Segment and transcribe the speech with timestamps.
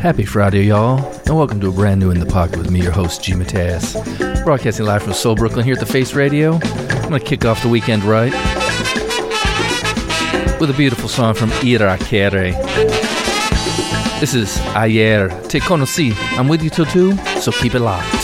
[0.00, 2.90] Happy Friday, y'all, and welcome to a brand new In the Pocket with me, your
[2.90, 3.34] host, G.
[3.34, 3.92] Mateus.
[4.44, 6.54] Broadcasting live from Soul Brooklyn here at the Face Radio.
[6.54, 8.32] I'm going to kick off the weekend right
[10.58, 12.52] with a beautiful song from Irakere.
[14.20, 16.14] This is Ayer Te Conocí.
[16.38, 18.19] I'm with you till 2, so keep it locked.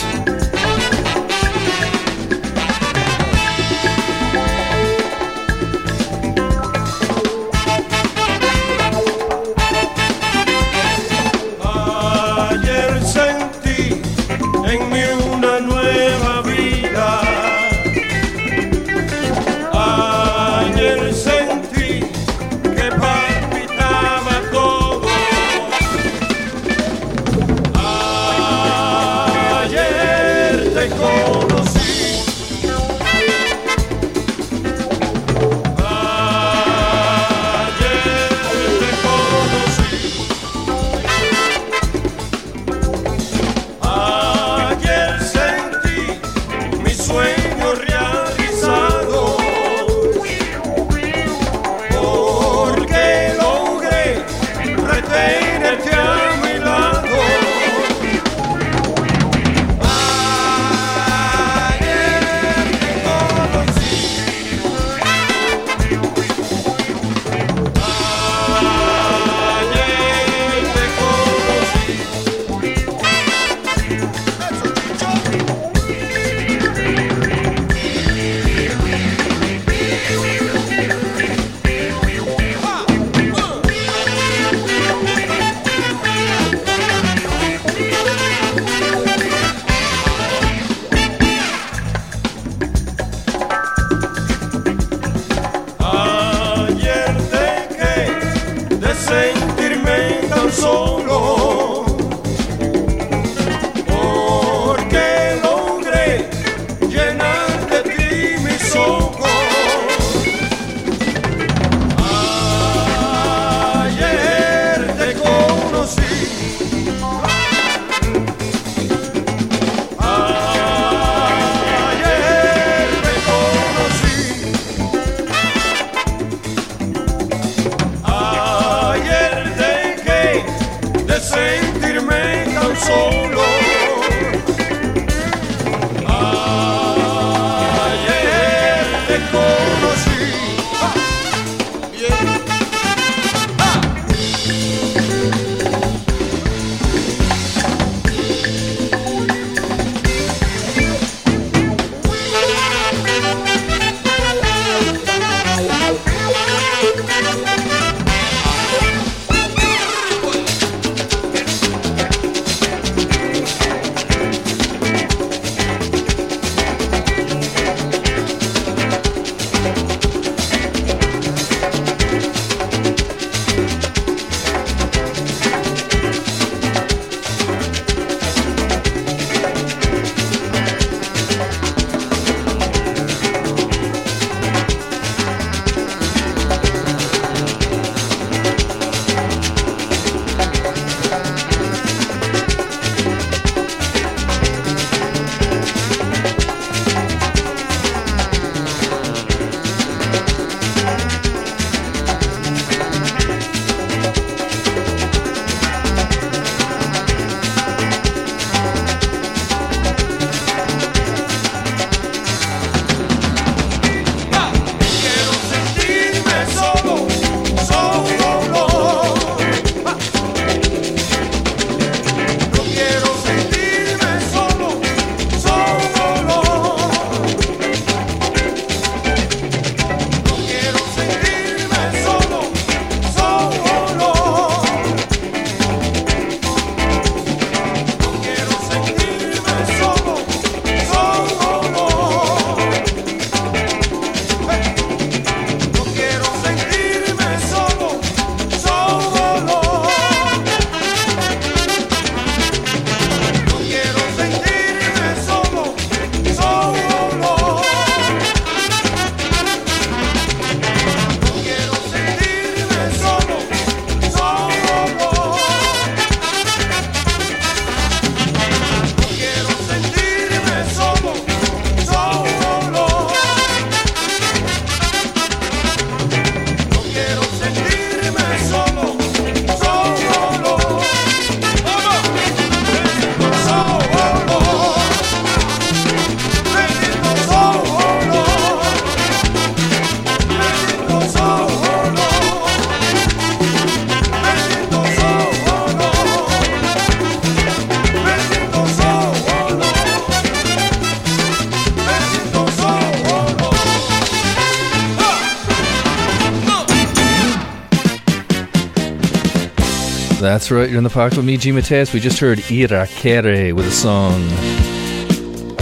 [310.47, 311.51] That's right, you're in the park with me, G.
[311.51, 311.91] Mateus.
[311.91, 314.21] We just heard Irakere with a song,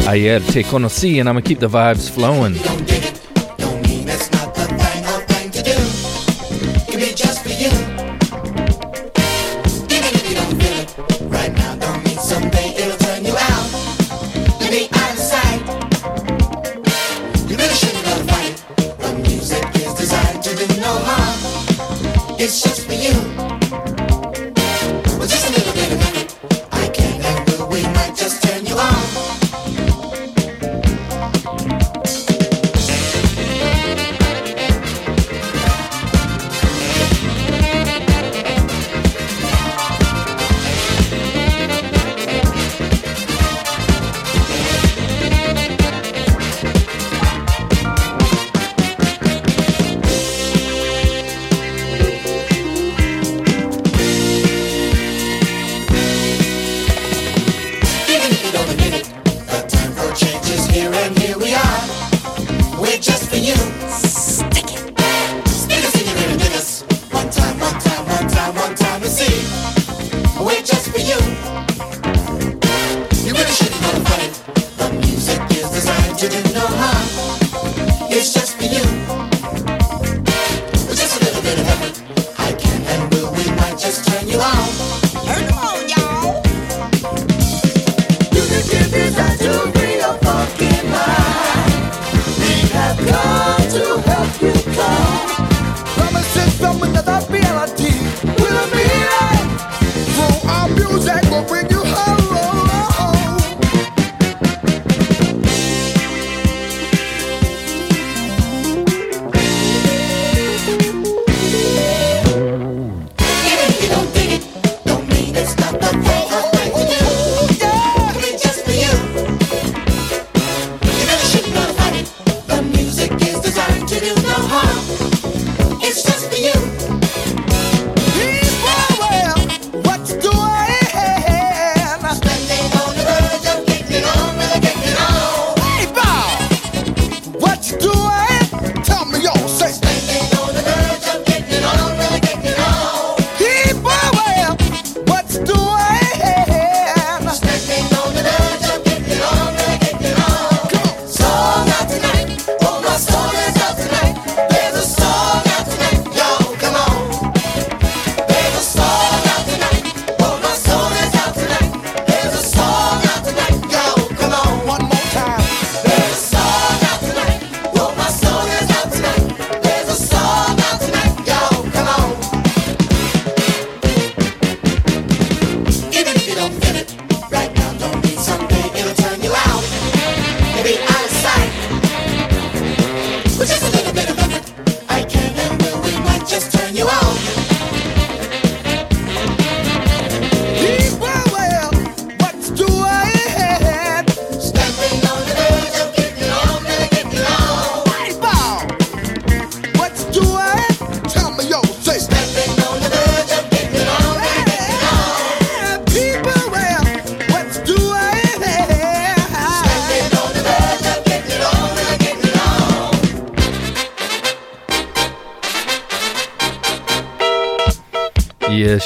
[0.07, 2.53] Ayer Te Conocí, and I'm going to keep the vibes flowing.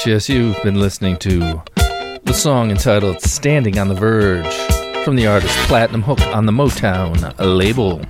[0.06, 1.62] Yes, you've been listening to
[2.24, 4.54] the song entitled Standing on the Verge
[5.04, 8.00] from the artist Platinum Hook on the Motown label.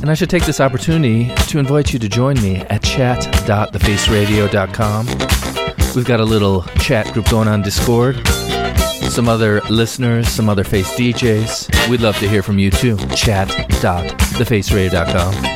[0.00, 5.06] And I should take this opportunity to invite you to join me at chat.thefaceradio.com.
[5.94, 10.90] We've got a little chat group going on Discord, some other listeners, some other face
[10.94, 11.90] DJs.
[11.90, 12.96] We'd love to hear from you too.
[13.14, 15.49] Chat.thefaceradio.com.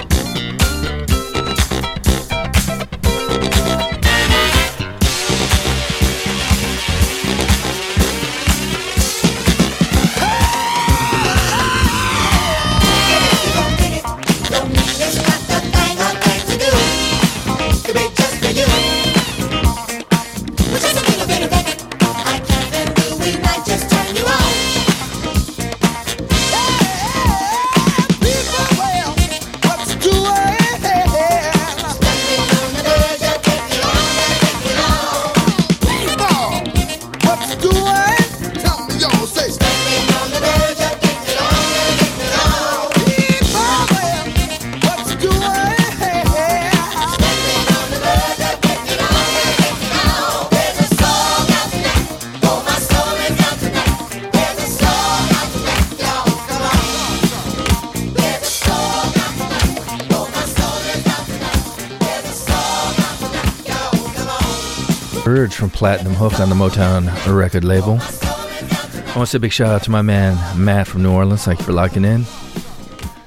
[66.31, 67.05] hooked on the Motown
[67.37, 67.99] record label.
[68.01, 71.45] I want to say a big shout out to my man Matt from New Orleans.
[71.45, 72.25] Thank you for locking in.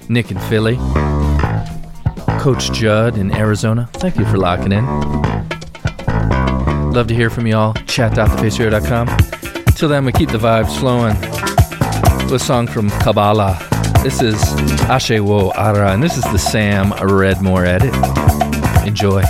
[0.10, 0.78] Nick in Philly.
[2.40, 3.88] Coach Judd in Arizona.
[3.94, 4.84] Thank you for locking in.
[6.92, 7.74] Love to hear from y'all.
[7.86, 9.16] Chat.thefaceradio.com.
[9.76, 11.16] Till then, we keep the vibes flowing.
[12.24, 13.60] With a song from Kabbala.
[14.02, 14.42] This is
[14.90, 17.94] Ashewo Ara, and this is the Sam Redmore edit.
[18.88, 19.22] Enjoy.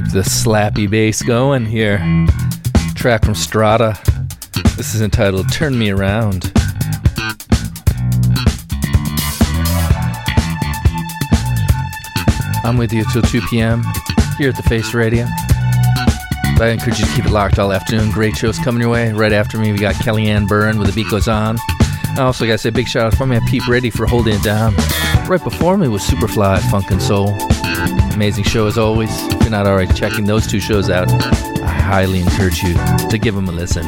[0.00, 1.98] Keep the slappy bass going here.
[2.94, 3.98] Track from Strata.
[4.76, 6.52] This is entitled Turn Me Around.
[12.64, 13.82] I'm with you till 2 p.m.
[14.38, 15.26] here at the Face Radio.
[16.56, 18.10] But I encourage you to keep it locked all afternoon.
[18.10, 19.12] Great shows coming your way.
[19.12, 21.58] Right after me, we got Kellyanne Byrne with The Beat Goes On.
[22.16, 24.34] I also got to say big shout out to my man Pete Ready for holding
[24.34, 24.74] it down.
[25.26, 27.34] Right before me was Superfly, Funk and Soul.
[28.14, 29.39] Amazing show as always.
[29.50, 32.74] You're not already checking those two shows out, I highly encourage you
[33.08, 33.82] to give them a listen.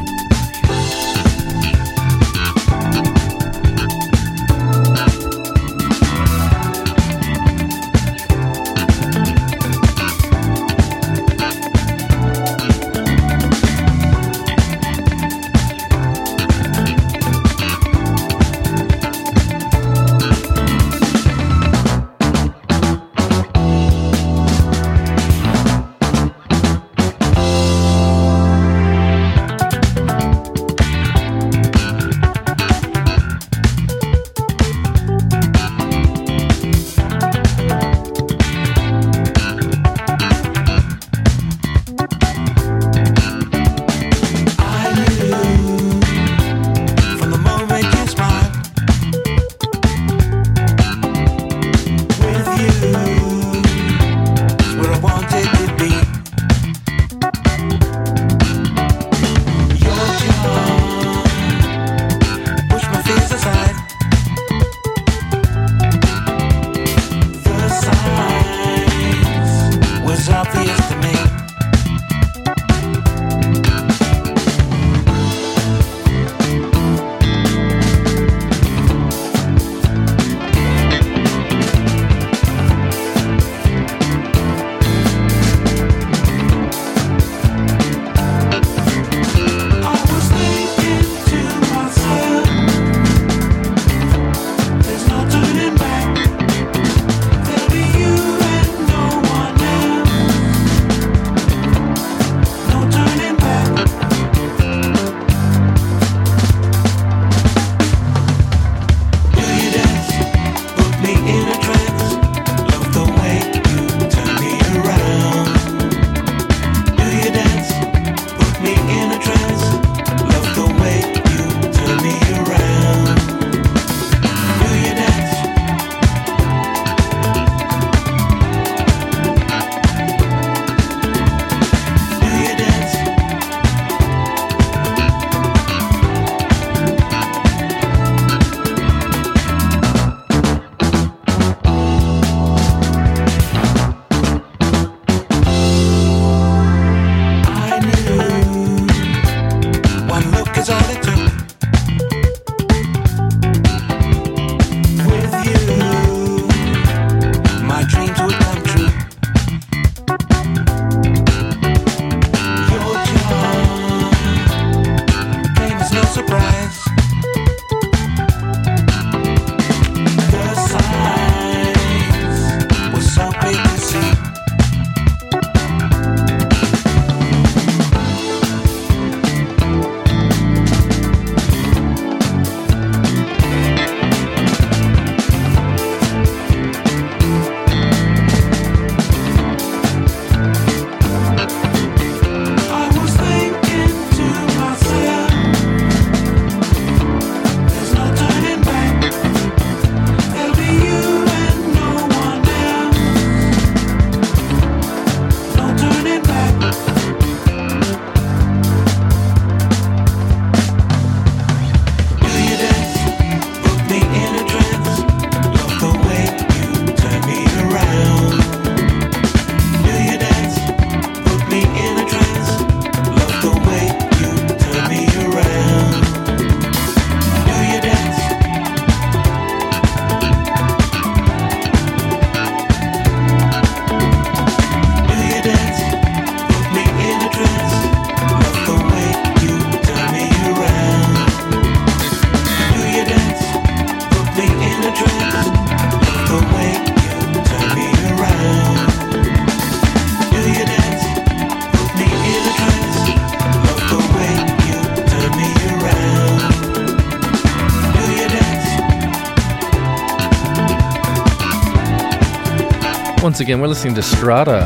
[263.33, 264.59] Once again, we're listening to Strata.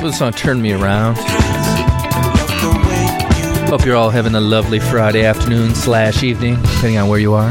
[0.00, 1.18] The song Turn Me Around.
[3.68, 7.50] Hope you're all having a lovely Friday afternoon slash evening, depending on where you are.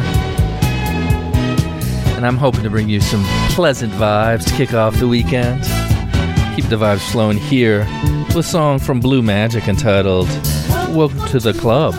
[2.15, 5.61] And I'm hoping to bring you some pleasant vibes to kick off the weekend.
[6.55, 7.81] Keep the vibes flowing here
[8.29, 10.27] with a song from Blue Magic entitled
[10.89, 11.93] Welcome to the Club.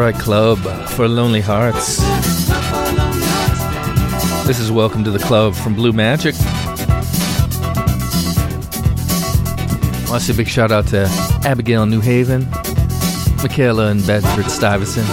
[0.00, 0.58] Right, Club
[0.92, 1.98] for Lonely Hearts.
[4.46, 6.34] This is Welcome to the Club from Blue Magic.
[6.40, 6.46] I
[10.08, 11.06] want to say a big shout out to
[11.44, 12.48] Abigail New Haven,
[13.42, 15.06] Michaela in Bedford Stuyvesant,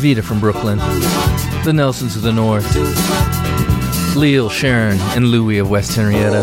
[0.00, 0.78] Vita from Brooklyn,
[1.64, 2.66] the Nelsons of the North,
[4.16, 6.42] Leal, Sharon, and Louie of West Henrietta,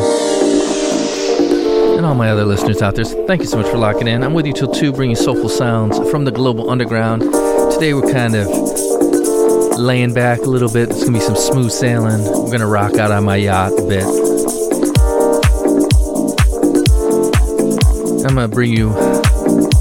[1.97, 3.03] and all my other listeners out there.
[3.03, 4.23] Thank you so much for locking in.
[4.23, 7.23] I'm with you till 2, bringing soulful sounds from the global underground.
[7.77, 8.47] Today we're kind of
[9.77, 10.89] laying back a little bit.
[10.89, 12.23] It's to be some smooth sailing.
[12.23, 14.03] We're to rock out on my yacht a bit.
[18.25, 18.89] I'm to bring you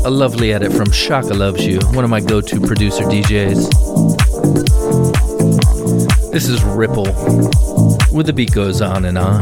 [0.05, 3.71] a lovely edit from Shaka Loves You, one of my go to producer DJs.
[6.33, 7.11] This is Ripple,
[8.11, 9.41] where the beat goes on and on.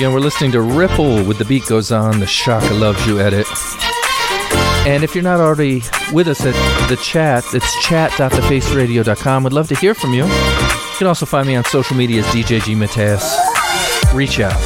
[0.00, 3.46] Again, we're listening to Ripple with The Beat Goes On, the Shaka Loves You edit.
[4.86, 6.54] And if you're not already with us at
[6.88, 9.44] the chat, it's chat.thefaceradio.com.
[9.44, 10.24] Would love to hear from you.
[10.24, 13.36] You can also find me on social media as DJ G Mateus.
[14.14, 14.56] Reach out.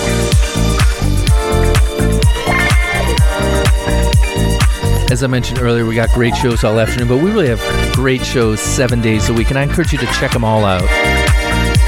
[5.10, 7.60] As I mentioned earlier, we got great shows all afternoon, but we really have
[7.96, 10.82] great shows seven days a week, and I encourage you to check them all out.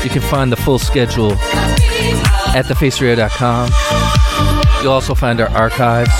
[0.02, 1.36] You can find the full schedule
[2.56, 3.68] at thefaceradio.com.
[4.82, 6.10] You'll also find our archives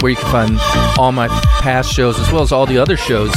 [0.00, 0.58] where you can find
[0.98, 1.26] all my
[1.60, 3.34] past shows as well as all the other shows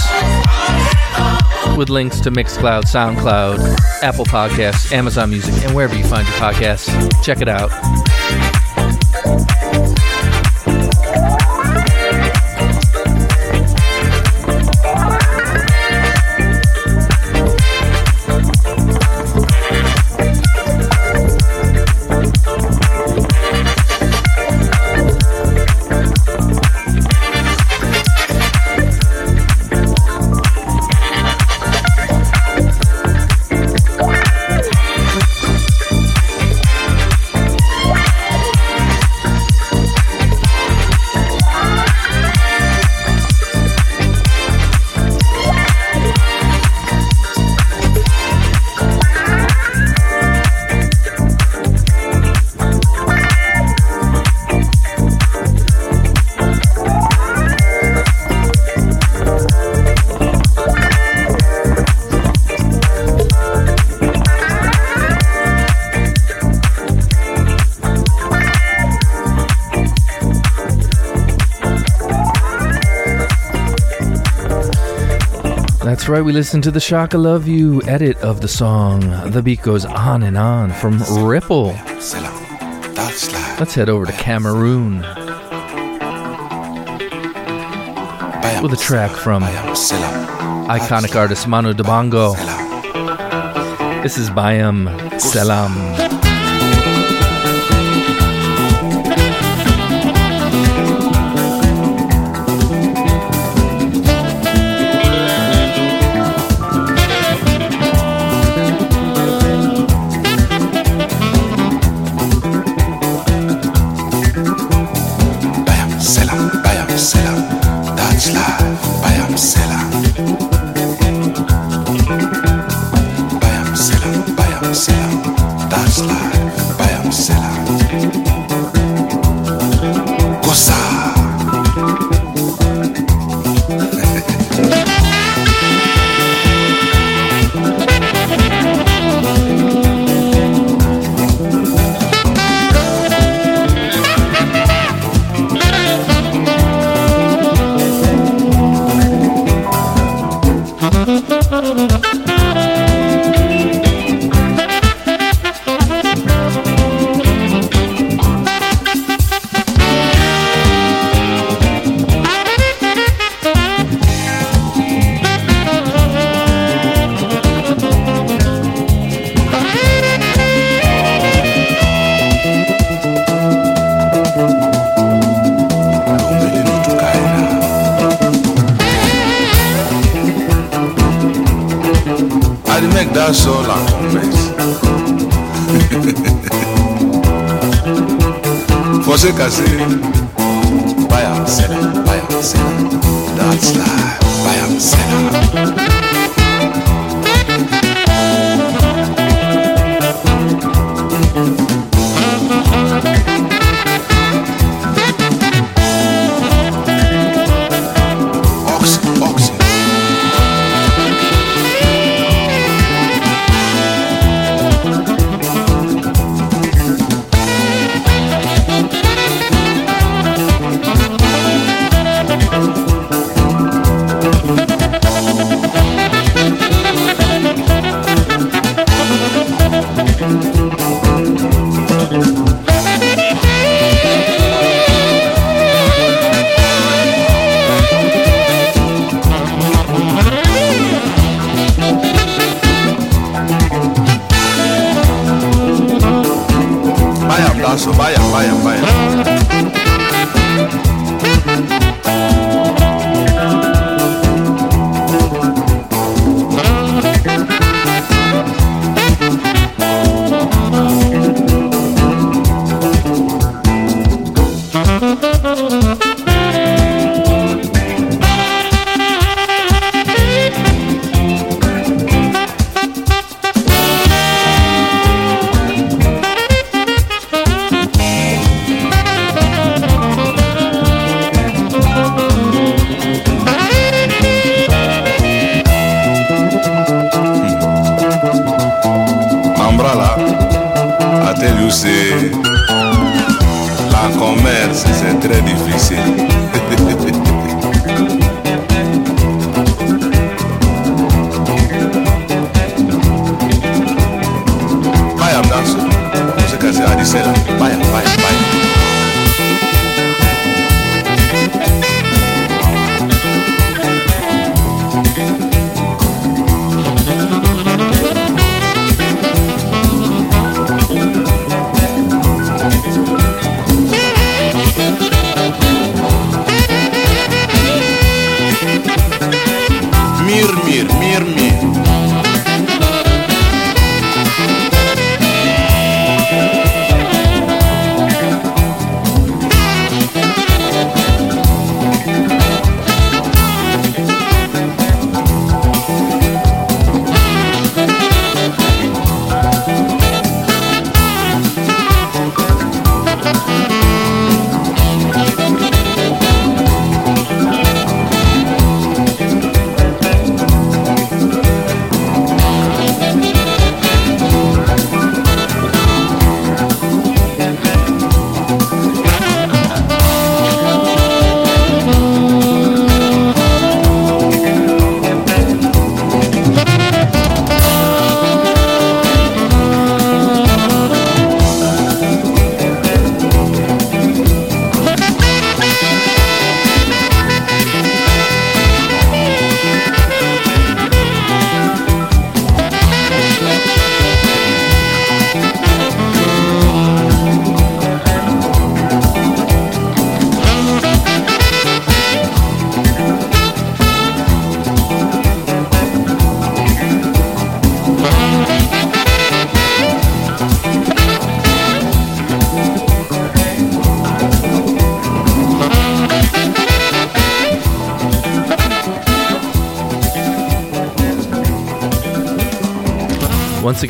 [1.76, 7.24] with links to Mixcloud, SoundCloud, Apple Podcasts, Amazon Music, and wherever you find your podcasts.
[7.24, 7.72] Check it out.
[76.06, 79.00] That's right, we listened to the Shaka Love You edit of the song
[79.32, 81.70] The Beat Goes On and On from Ripple.
[83.58, 84.98] Let's head over to Cameroon
[88.62, 89.42] with a track from
[90.70, 92.36] iconic artist Manu Dibango.
[94.04, 94.88] This is Bayam
[95.20, 96.05] Selam.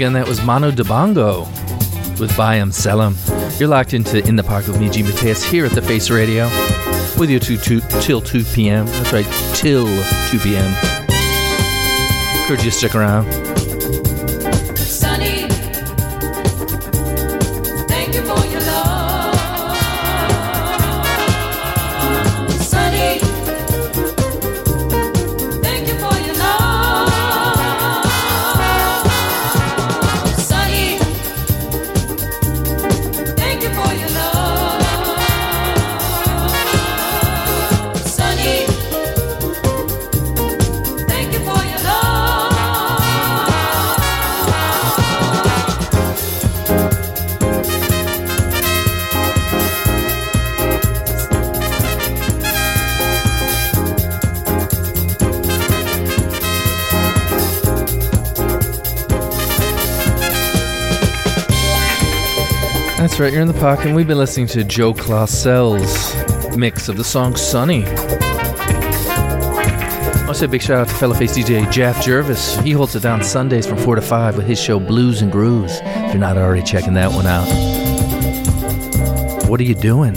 [0.06, 1.48] Again, that was Manu Dibango
[2.20, 2.32] with
[2.72, 3.18] Sell 'em.
[3.58, 5.02] You're locked into In the Park with me, G.
[5.02, 6.46] Mateus, here at the Face Radio,
[7.18, 8.86] with you to, to, till 2 p.m.
[8.86, 9.26] That's right,
[9.56, 9.88] till
[10.30, 10.72] 2 p.m.
[12.40, 13.55] Encourage you to stick around.
[63.16, 66.98] That's right, you're in the pocket, and we've been listening to Joe Claussell's mix of
[66.98, 67.86] the song Sunny.
[70.34, 72.58] Say a big shout out to fellow face DJ Jeff Jervis.
[72.60, 75.80] He holds it down Sundays from 4 to 5 with his show Blues and Grooves.
[75.82, 77.48] If you're not already checking that one out,
[79.48, 80.16] what are you doing?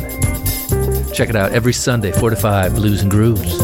[1.12, 3.60] Check it out every Sunday, 4 to 5, Blues and Grooves.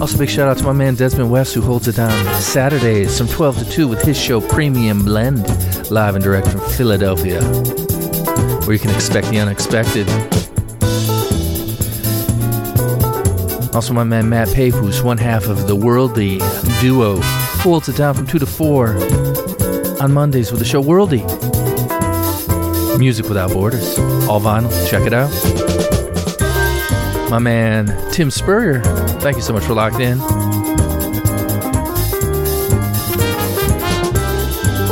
[0.00, 3.28] Also, big shout out to my man Desmond West, who holds it down Saturdays from
[3.28, 5.44] 12 to 2 with his show Premium Blend,
[5.90, 7.40] live and direct from Philadelphia,
[8.60, 10.08] where you can expect the unexpected.
[13.74, 16.38] Also, my man Matt Pape, who's one half of the Worldly
[16.80, 18.88] duo, holds it down from 2 to 4
[20.00, 21.26] on Mondays with the show Worldy.
[22.98, 23.98] Music without borders.
[24.28, 24.70] All vinyl.
[24.88, 25.30] Check it out.
[27.30, 28.82] My man Tim Spurrier,
[29.20, 30.18] thank you so much for locked in.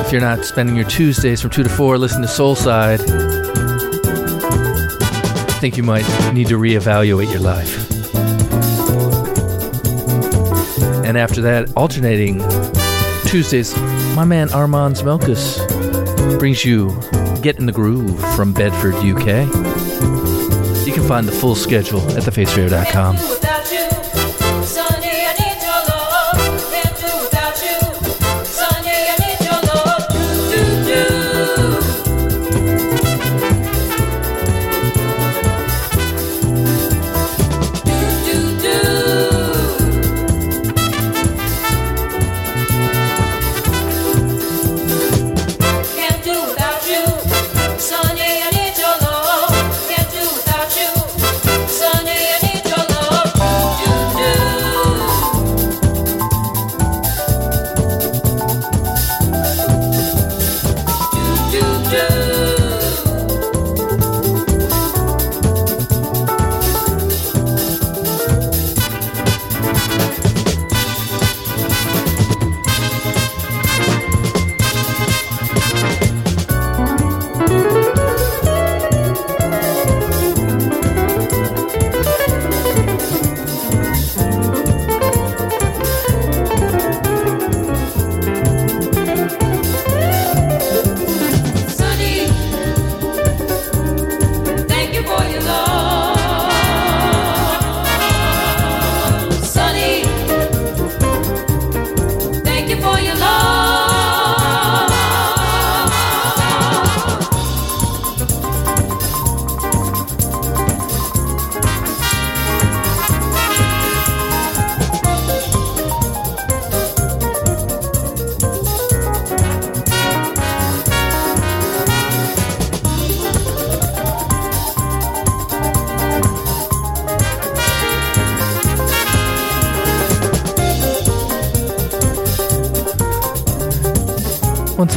[0.09, 3.01] If you're not spending your Tuesdays from 2 to 4 listening to Soulside,
[5.51, 7.91] I think you might need to reevaluate your life.
[11.05, 12.39] And after that, alternating
[13.29, 13.77] Tuesdays,
[14.17, 15.59] my man Armand Smelkus
[16.39, 16.99] brings you
[17.43, 19.47] Get in the Groove from Bedford, UK.
[20.87, 23.58] You can find the full schedule at thefaceradio.com.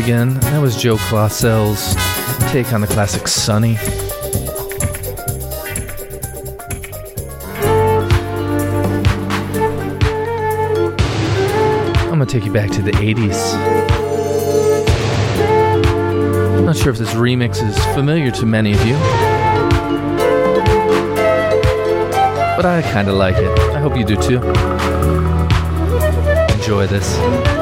[0.01, 1.93] again, that was Joe Claussell's
[2.51, 3.77] take on the classic Sunny.
[12.07, 13.53] I'm gonna take you back to the 80s.
[16.65, 18.95] Not sure if this remix is familiar to many of you,
[22.55, 23.59] but I kind of like it.
[23.75, 24.41] I hope you do too.
[26.55, 27.60] Enjoy this.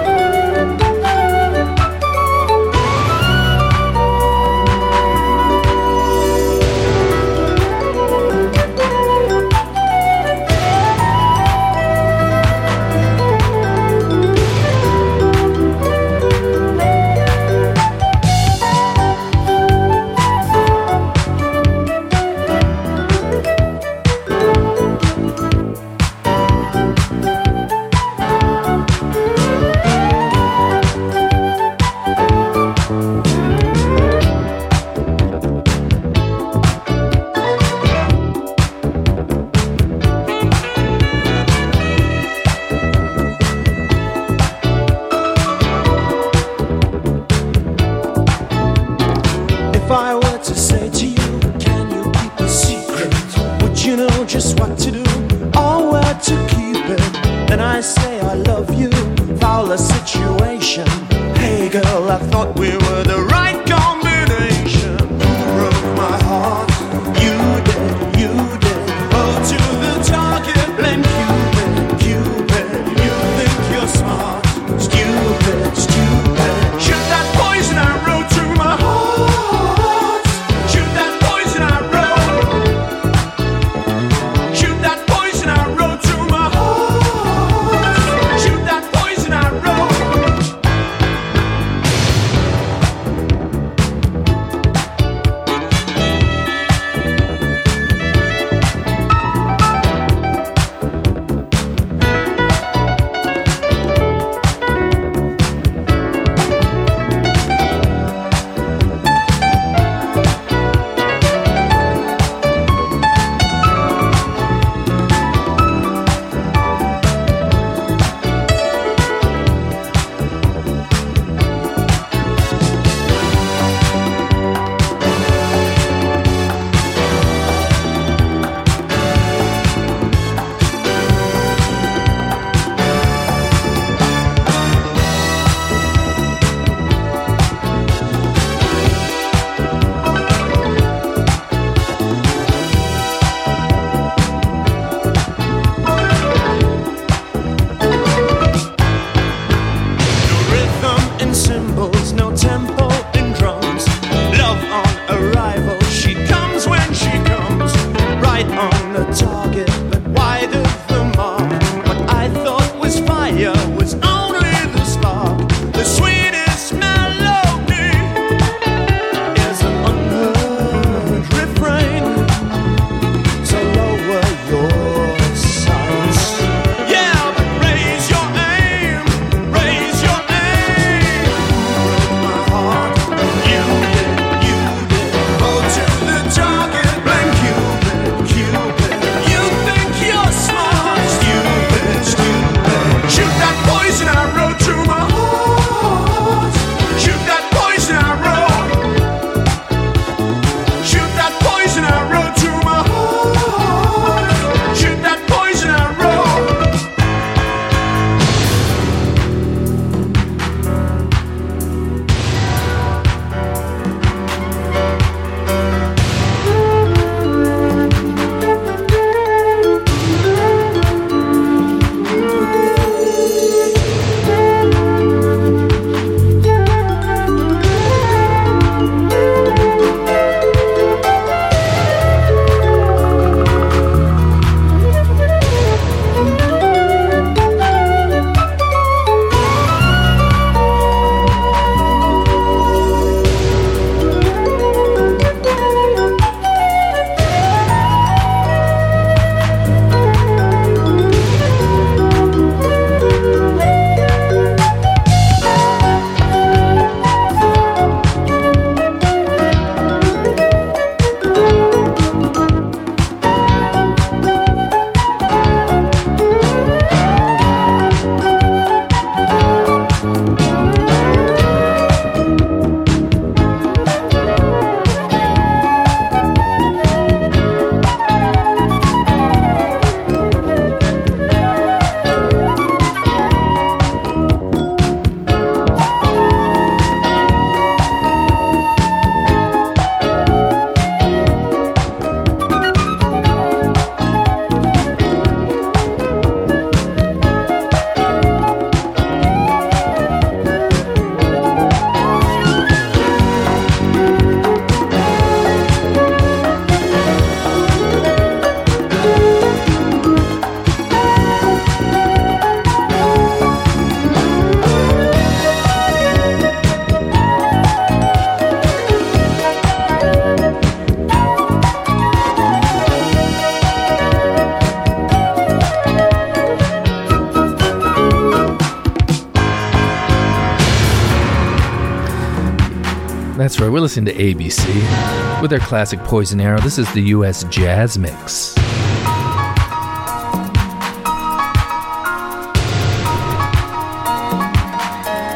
[333.69, 336.59] We're listening to ABC with their classic Poison Arrow.
[336.59, 337.43] This is the U.S.
[337.45, 338.55] Jazz Mix.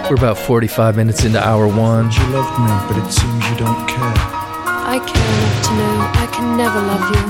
[0.10, 2.12] We're about 45 minutes into hour one.
[2.12, 4.14] You loved me, but it seems you don't care.
[4.16, 7.22] I care enough to know I can never love you.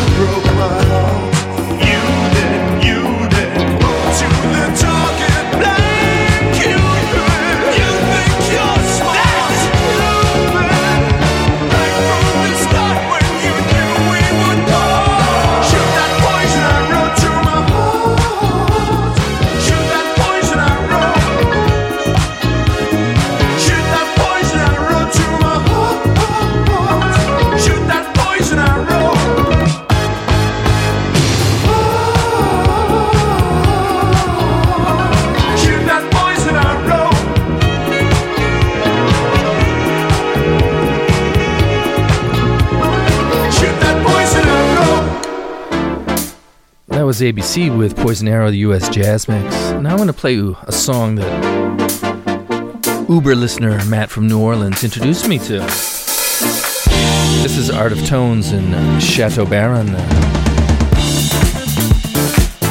[0.00, 1.35] you broke my heart.
[47.16, 49.54] Was ABC with Poison Arrow, the US Jazz Mix.
[49.70, 54.84] Now I want to play you a song that Uber listener Matt from New Orleans
[54.84, 55.60] introduced me to.
[57.40, 60.06] This is Art of Tones and Chateau Baron uh,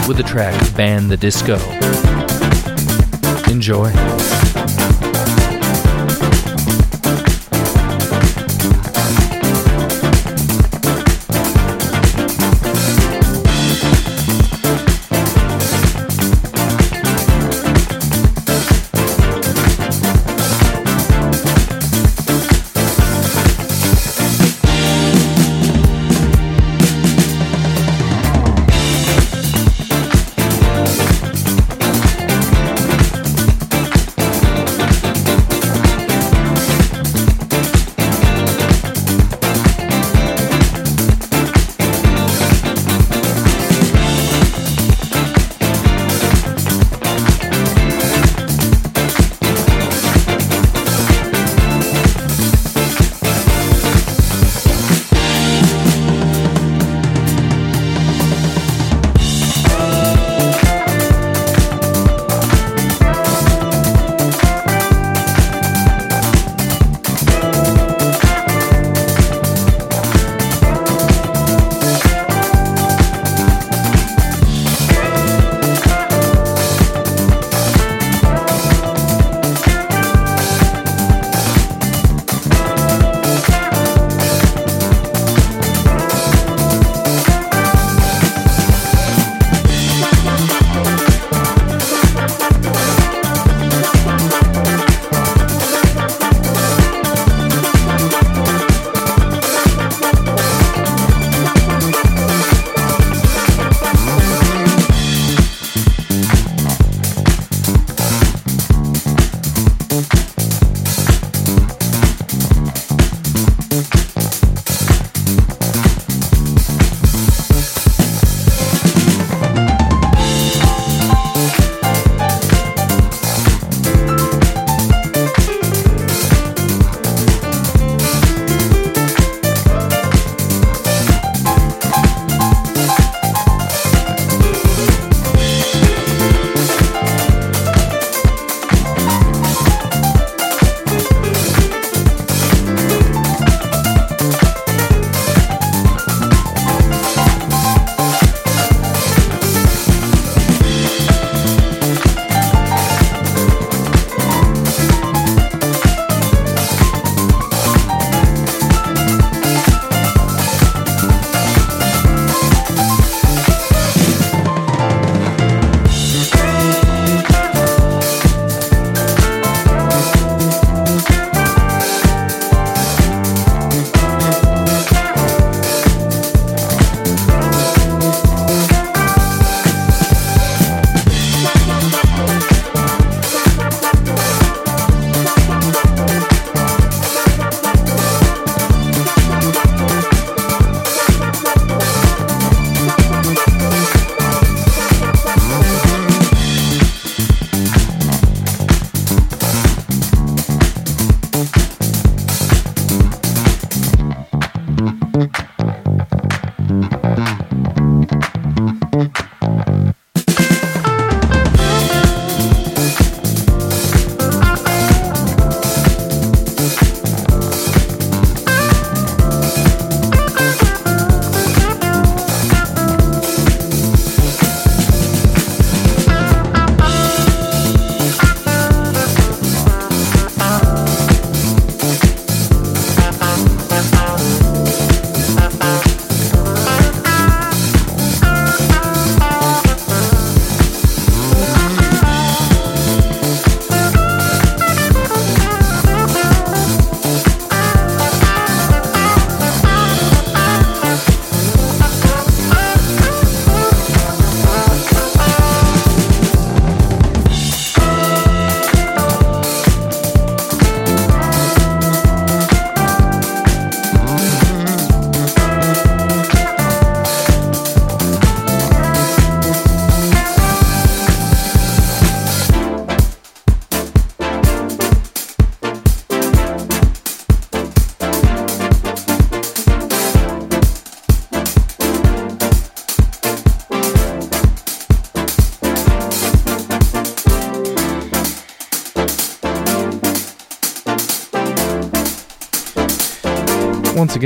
[0.07, 1.55] with the track Ban the Disco.
[3.51, 3.91] Enjoy.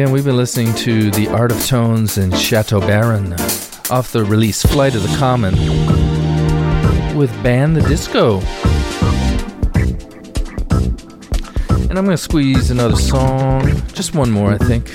[0.02, 3.34] Again, we've been listening to The Art of Tones and Chateau Baron
[3.90, 5.54] off the release Flight of the Common
[7.18, 8.40] with Ban the Disco.
[11.90, 14.90] And I'm going to squeeze another song, just one more, I think,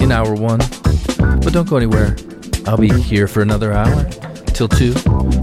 [0.00, 0.58] in hour one.
[1.18, 2.16] But don't go anywhere.
[2.66, 4.04] I'll be here for another hour
[4.46, 4.94] till two.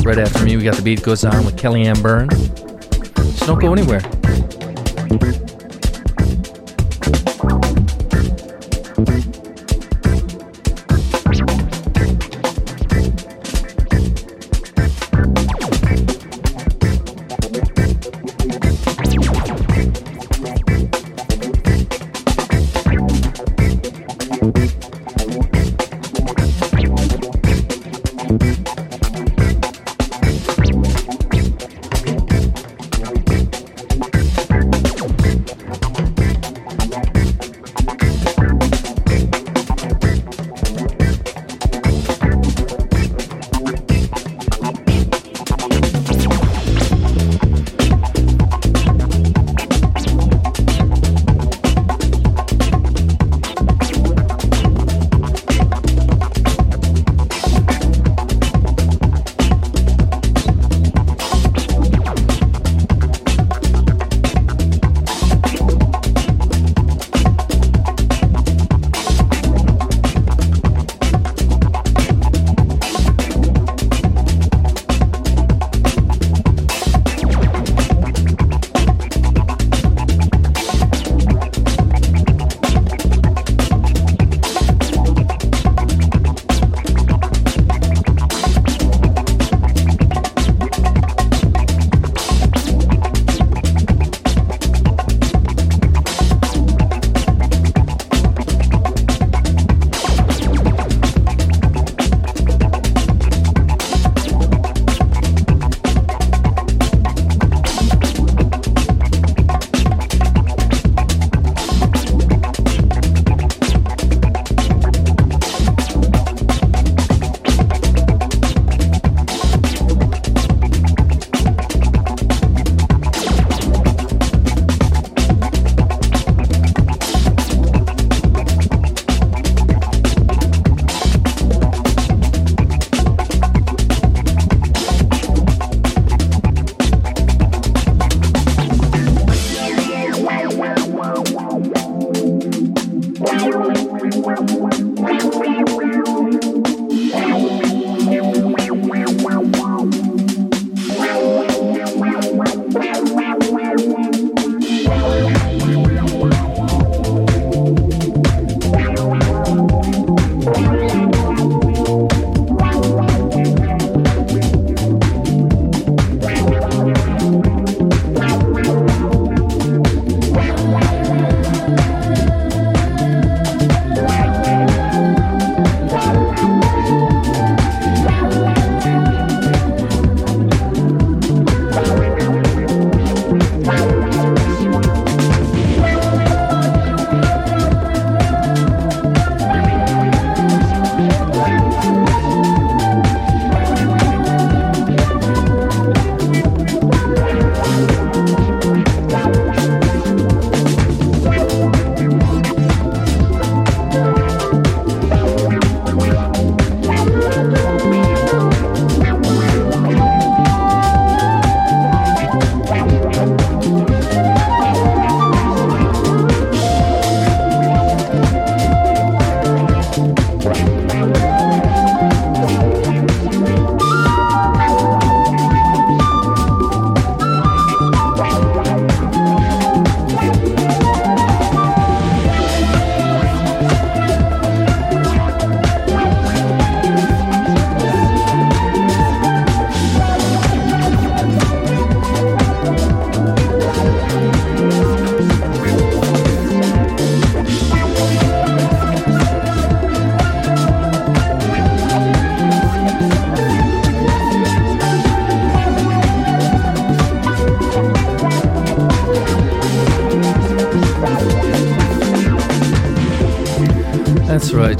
[0.04, 2.30] Right after me, we got The Beat Goes On with Kellyanne Byrne.
[3.38, 4.02] So don't go anywhere.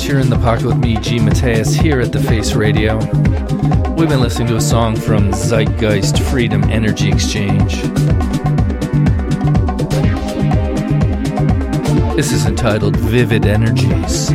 [0.10, 1.20] You're in the pocket with me, G.
[1.20, 2.98] Mateus, here at The Face Radio.
[3.94, 7.84] We've been listening to a song from Zeitgeist Freedom Energy Exchange.
[12.16, 14.32] This is entitled Vivid Energies.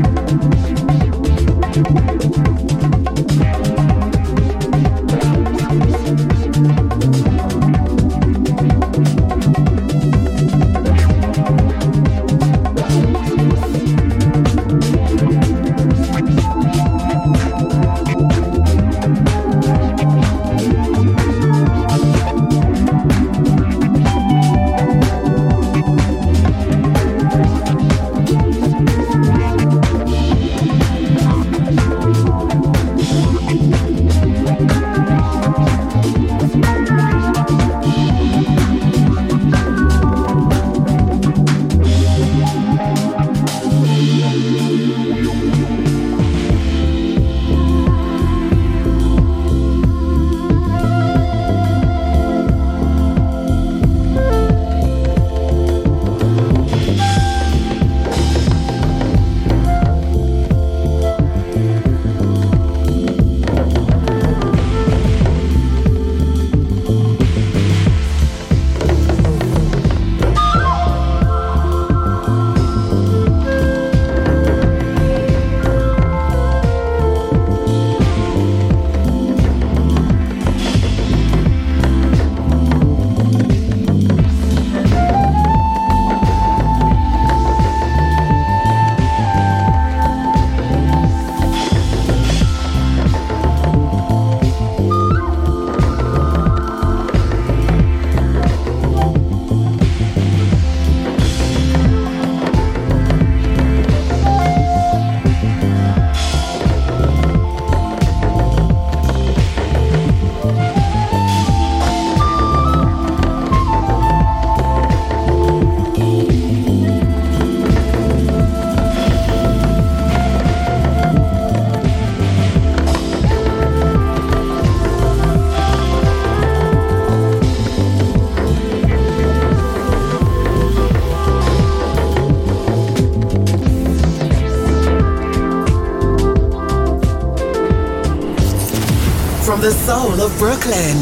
[140.25, 140.97] Of Brooklyn,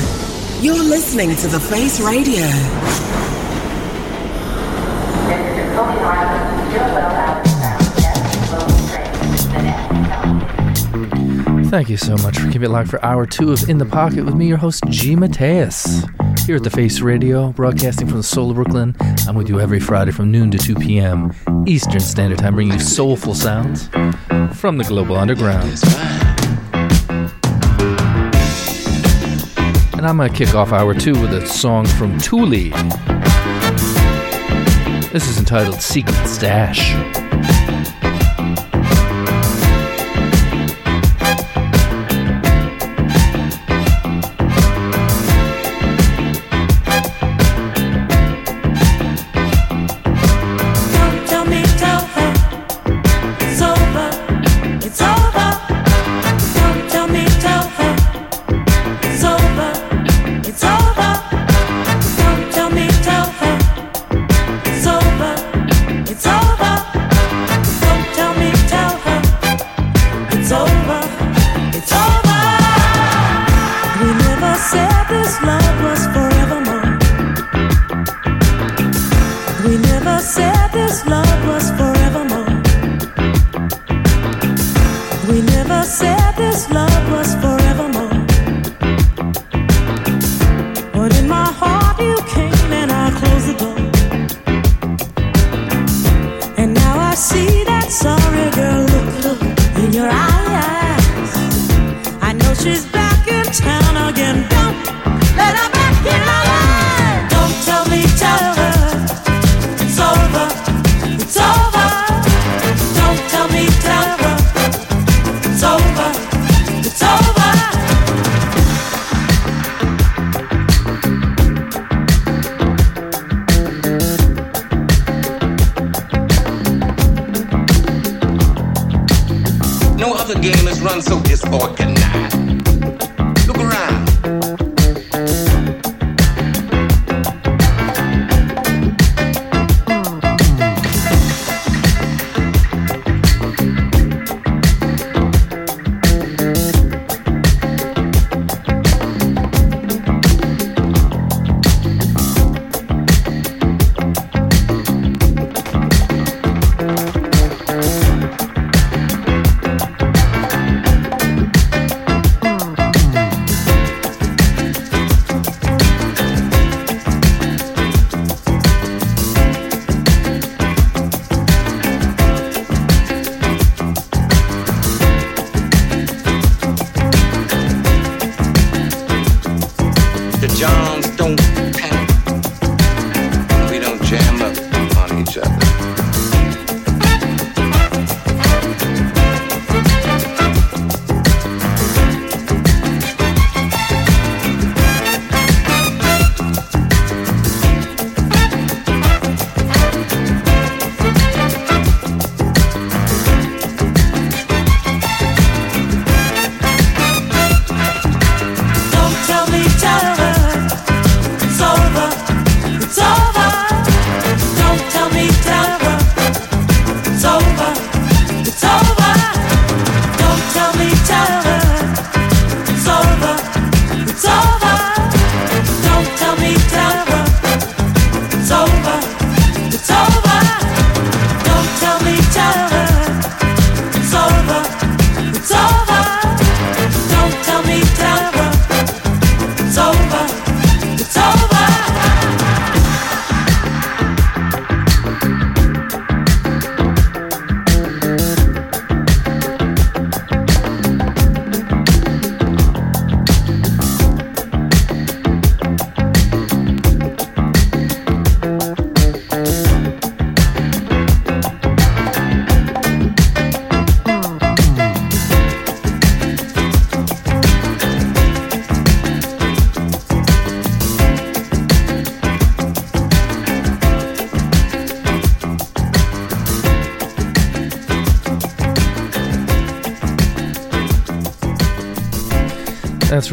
[0.61, 2.43] you're listening to The Face Radio.
[11.69, 14.25] Thank you so much for keeping it locked for hour two of In the Pocket
[14.25, 15.15] with me, your host, G.
[15.15, 16.05] Mateus.
[16.45, 18.97] Here at The Face Radio, broadcasting from the soul of Brooklyn.
[19.29, 21.33] I'm with you every Friday from noon to 2 p.m.
[21.67, 23.87] Eastern Standard Time, bringing you soulful sounds
[24.59, 25.79] from the global underground.
[30.03, 32.71] And I'm going to kick off hour two with a song from Thule.
[35.13, 37.22] This is entitled Secret Stash.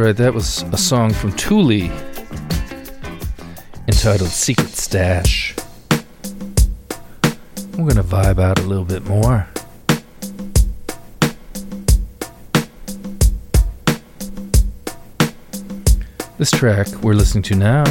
[0.06, 1.89] Right, that was a song from Thule
[3.88, 5.56] entitled Secret Stash.
[7.78, 9.45] We're gonna vibe out a little bit more.
[16.38, 17.84] This track we're listening to now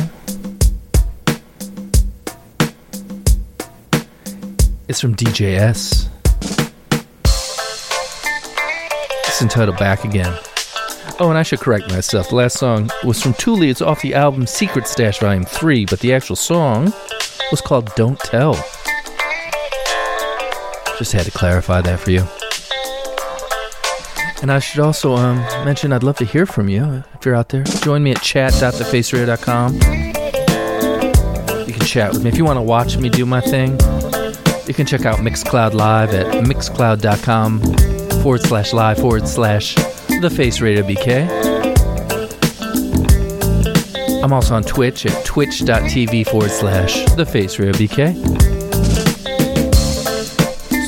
[4.89, 6.09] is from DJS.
[9.27, 10.39] It's entitled Back Again.
[11.21, 12.29] Oh, and I should correct myself.
[12.29, 13.63] The last song was from Thule.
[13.63, 16.93] It's off the album Secret Stash Volume 3, but the actual song
[17.51, 18.55] was called Don't Tell.
[20.97, 22.23] Just had to clarify that for you.
[24.43, 27.49] And I should also um, mention I'd love to hear from you if you're out
[27.49, 27.65] there.
[27.65, 29.75] Join me at chat.thefaceradio.com.
[31.67, 32.31] You can chat with me.
[32.31, 33.73] If you want to watch me do my thing,
[34.69, 37.61] you can check out Mixcloud Live at mixcloud.com
[38.23, 39.75] forward slash live forward slash
[40.21, 41.29] the Face Radio BK.
[44.23, 48.15] I'm also on Twitch at twitch.tv forward slash the Face Radio BK.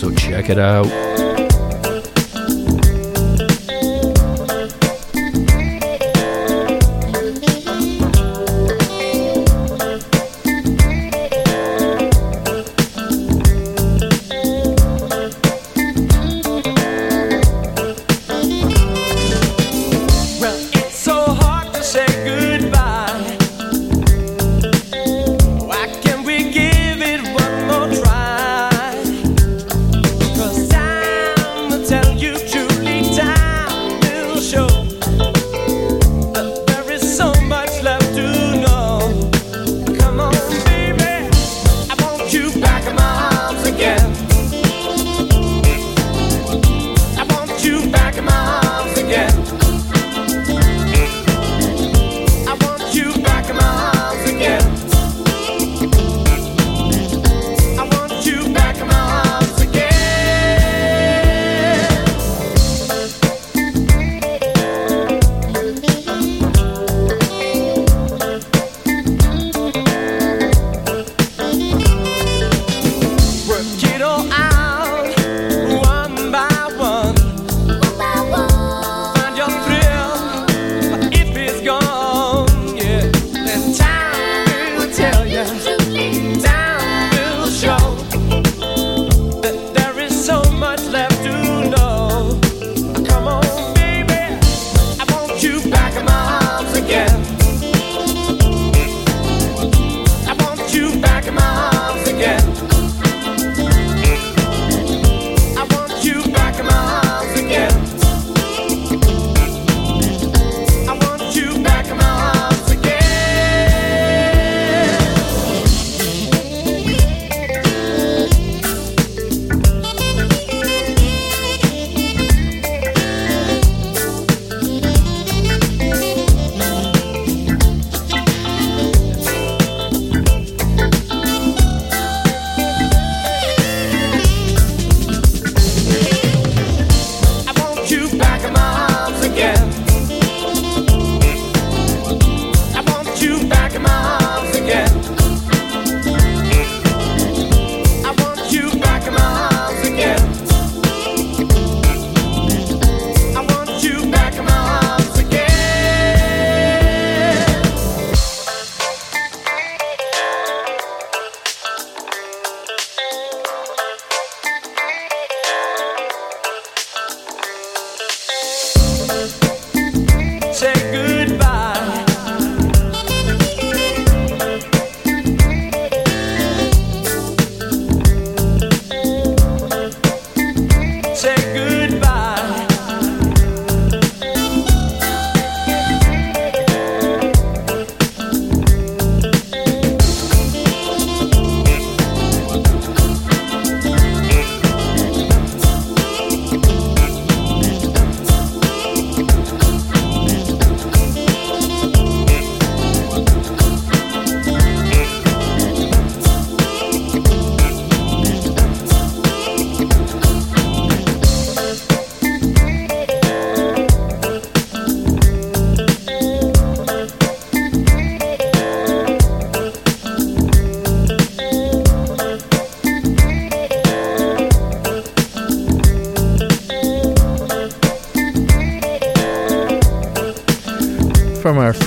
[0.01, 1.10] So check it out.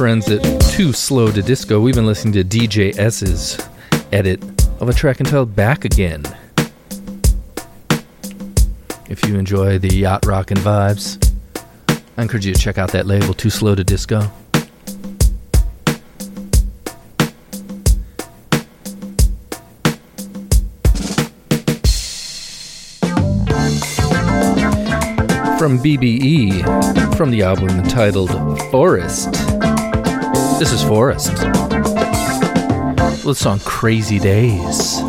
[0.04, 3.58] Friends at Too Slow to Disco, we've been listening to DJ S's
[4.12, 4.44] edit
[4.82, 6.24] of a track entitled Back Again.
[9.08, 11.26] If you enjoy the yacht rockin' vibes,
[12.18, 14.24] I encourage you to check out that label, Too Slow to Disco.
[25.58, 28.32] From BBE, from the album entitled
[28.70, 29.63] Forest.
[30.64, 31.34] This is Forest.
[33.26, 35.02] With the song Crazy Days.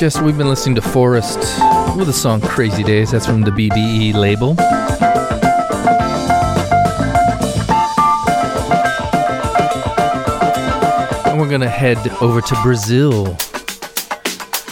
[0.00, 1.36] just we've been listening to Forest
[1.94, 3.10] with the song Crazy Days.
[3.10, 4.58] That's from the BBE label.
[11.28, 13.24] And we're gonna head over to Brazil.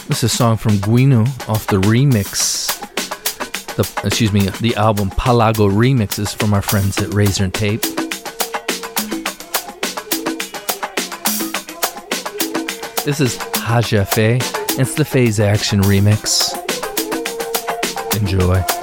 [0.07, 2.79] This is a song from Guinu off the remix.
[3.75, 7.83] The, excuse me, the album Pelago Remixes from our friends at Razor and Tape.
[13.05, 14.39] This is Haja Fe.
[14.81, 16.55] It's the Phase Action Remix.
[18.15, 18.78] Enjoy.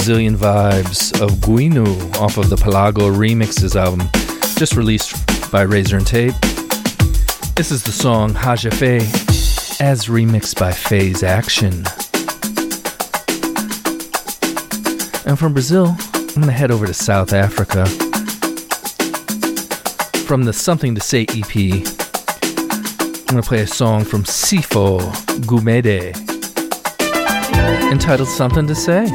[0.00, 1.84] Brazilian vibes of Guinu
[2.16, 4.08] off of the Pelago Remixes album,
[4.56, 5.12] just released
[5.52, 6.32] by Razor and Tape.
[7.54, 8.96] This is the song Haja Fe,
[9.78, 11.84] as remixed by Phase Action.
[15.26, 17.84] And from Brazil, I'm gonna head over to South Africa.
[20.24, 21.84] From the Something to Say EP,
[23.04, 24.98] I'm gonna play a song from Sipho
[25.42, 26.16] Gumede
[27.92, 29.06] entitled Something to Say.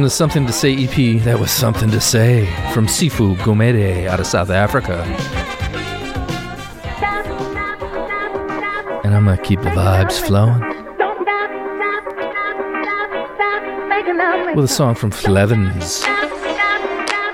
[0.00, 4.18] from the Something to Say EP, that was Something to Say from Sipho Gumede out
[4.18, 5.02] of South Africa.
[9.04, 10.62] And I'm gonna keep the vibes flowing
[14.56, 16.02] with a song from Flevans,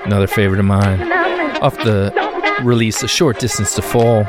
[0.03, 1.09] another favorite of mine,
[1.61, 2.11] off the
[2.63, 4.25] release A Short Distance to Fall.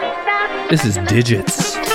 [0.70, 1.87] This is Digits.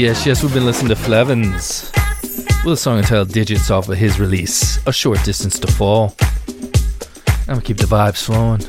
[0.00, 1.92] Yes, yes, we've been listening to Flevans
[2.64, 6.16] with a song entitled Digits off of his release, A Short Distance to Fall.
[7.40, 8.60] I'm gonna keep the vibes flowing.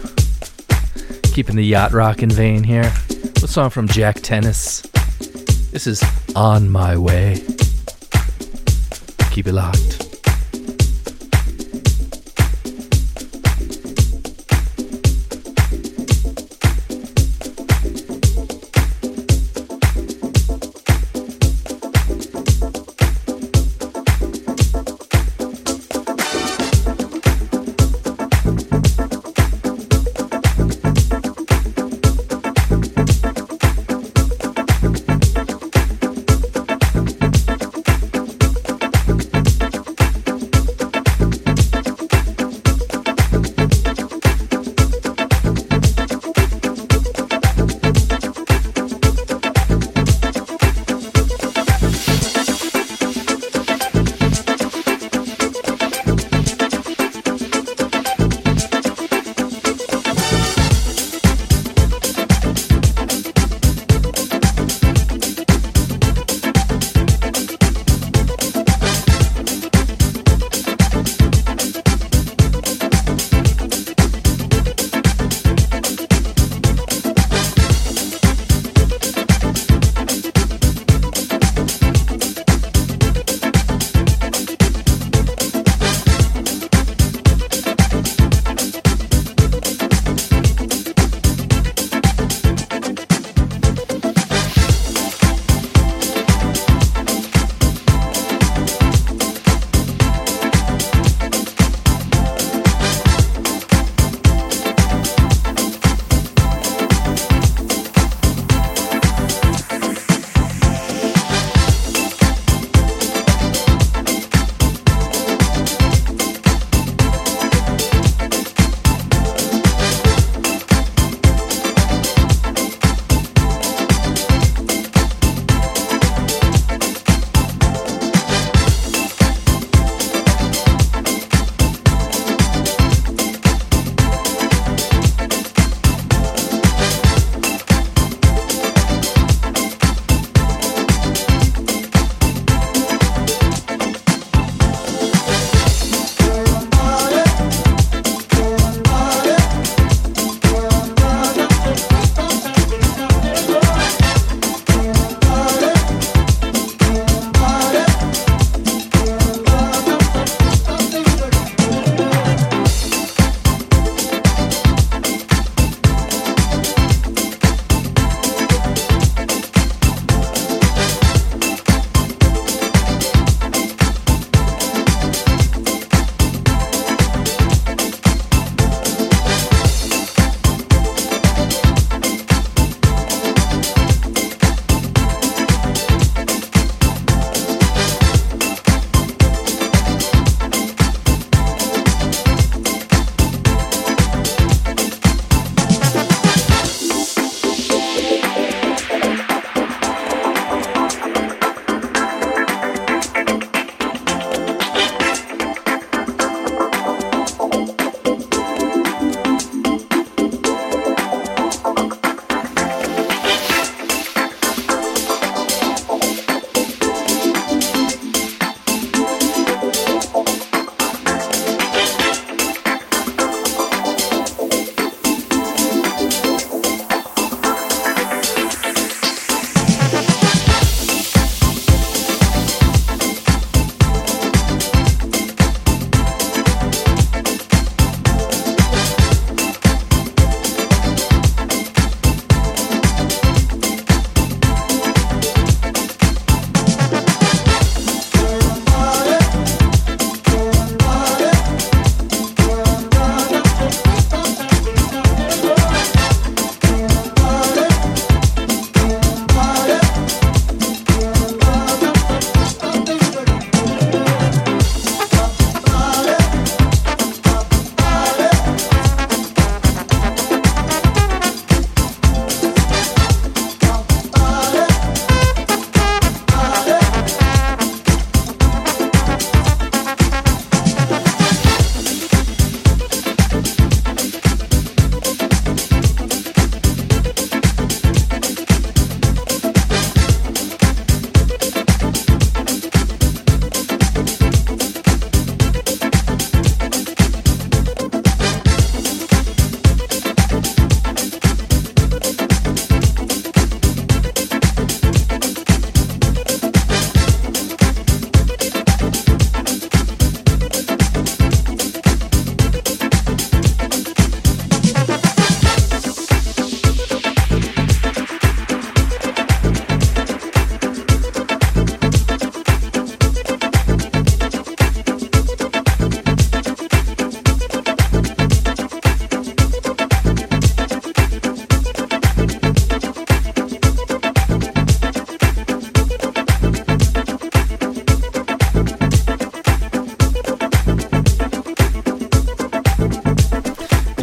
[1.33, 2.91] Keeping the yacht rocking vein here.
[3.41, 4.81] A song from Jack Tennis.
[5.71, 6.03] This is
[6.35, 7.35] On My Way.
[9.31, 9.90] Keep it locked.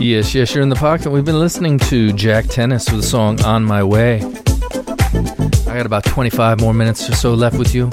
[0.09, 1.11] Yes, yes, you're in the pocket.
[1.11, 4.23] We've been listening to Jack Tennis with the song On My Way.
[4.23, 7.91] I got about 25 more minutes or so left with you.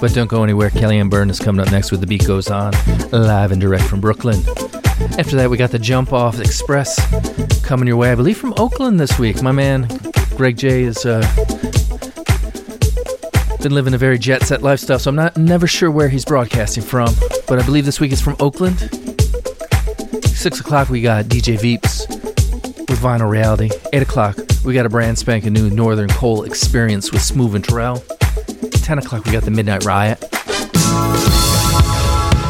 [0.00, 0.70] But don't go anywhere.
[0.70, 2.72] Kellyanne Byrne is coming up next with The Beat Goes On,
[3.12, 4.40] live and direct from Brooklyn.
[5.18, 6.98] After that, we got the Jump Off Express
[7.62, 9.42] coming your way, I believe from Oakland this week.
[9.42, 9.86] My man,
[10.36, 11.20] Greg J, has uh,
[13.60, 16.82] been living a very jet set lifestyle, so I'm not never sure where he's broadcasting
[16.82, 17.14] from.
[17.46, 19.03] But I believe this week is from Oakland.
[20.44, 22.06] Six o'clock, we got DJ Veeps
[22.90, 23.70] with Vinyl Reality.
[23.94, 28.04] Eight o'clock, we got a brand spanking new Northern Coal experience with Smooth and Terrell.
[28.70, 30.22] 10 o'clock, we got the Midnight Riot.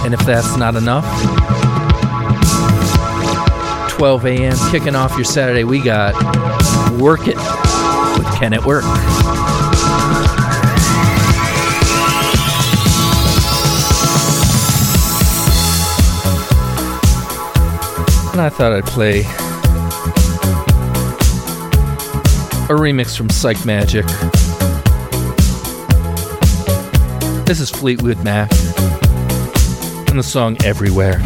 [0.04, 1.04] And if that's not enough,
[3.92, 6.14] 12 a.m., kicking off your Saturday, we got
[7.00, 8.82] Work It with Ken at Work.
[18.34, 19.20] And I thought I'd play
[22.64, 24.04] a remix from Psychemagik.
[27.46, 28.50] This is Fleetwood Mac
[30.08, 31.20] and the song Everywhere.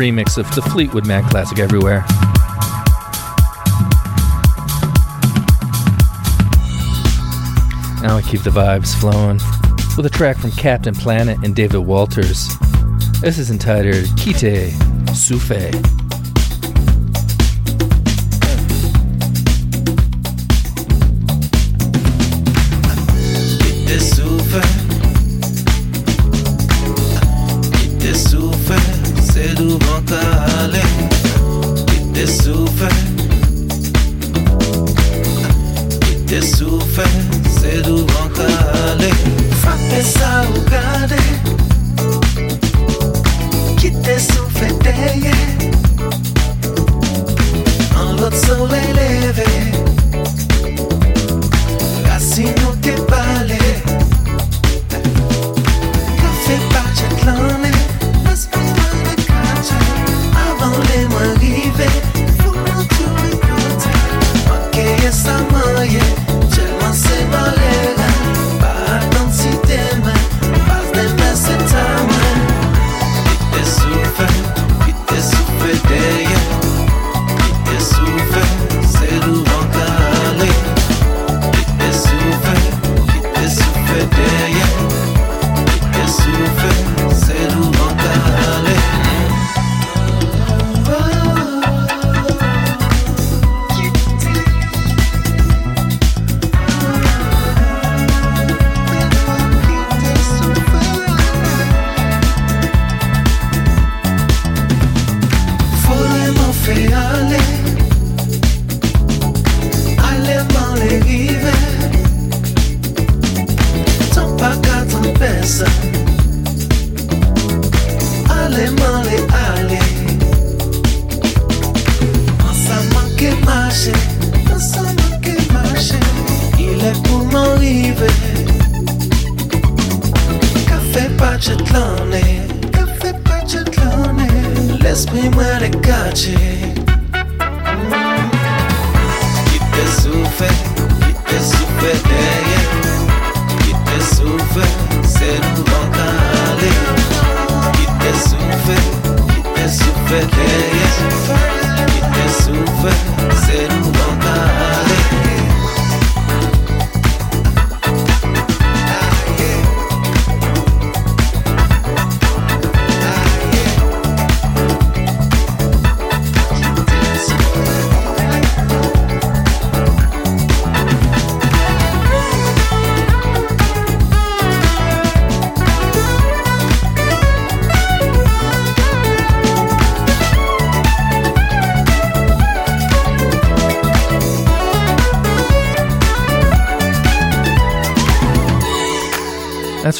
[0.00, 2.06] Remix of the Fleetwood Mac classic Everywhere.
[8.00, 9.40] Now I keep the vibes flowing
[9.98, 12.48] with a track from Captain Planet and David Walters.
[13.20, 14.72] This is entitled Kite
[15.12, 15.99] Souffle.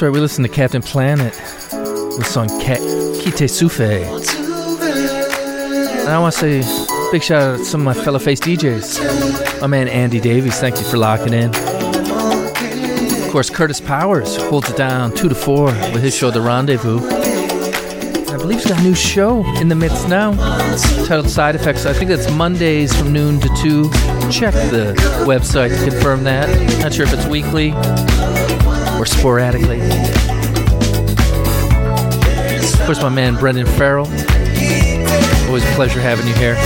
[0.00, 2.80] That's right, we listen to Captain Planet, the song Kite
[3.50, 4.02] Souffle.
[6.00, 9.60] And I want to say big shout out to some of my fellow face DJs.
[9.60, 11.54] My man Andy Davies, thank you for locking in.
[11.54, 17.06] Of course, Curtis Powers holds it down 2 to 4 with his show The Rendezvous.
[17.06, 20.32] And I believe he's got a new show in the midst now
[21.04, 21.84] titled Side Effects.
[21.84, 23.90] I think that's Mondays from noon to 2.
[24.30, 24.94] Check the
[25.26, 26.48] website to confirm that.
[26.80, 27.74] Not sure if it's weekly
[29.20, 29.80] sporadically.
[32.72, 34.06] Of course, my man Brendan Farrell.
[35.46, 36.56] Always a pleasure having you here.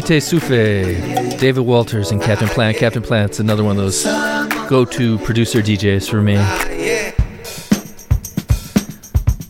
[0.00, 2.76] Kite Souffle, David Walters, and Captain Planet.
[2.76, 4.04] Captain Planet's another one of those
[4.66, 6.38] go to producer DJs for me.